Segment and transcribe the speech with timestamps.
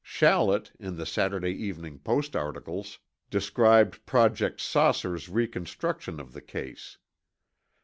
[0.03, 2.97] Shallet, in the Saturday Evening Post articles,
[3.29, 6.97] described Project "Saucer's" reconstruction of the case.